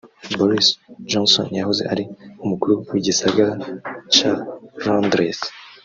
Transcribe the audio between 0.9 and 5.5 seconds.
Johnson yahoze ari umukuru w'igisagara ca Londres